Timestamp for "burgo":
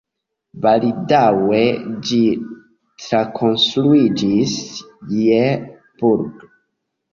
6.03-6.53